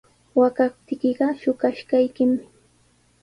Waqaptiykiqa 0.39 1.27
shuqashqaykimi. 1.41 2.39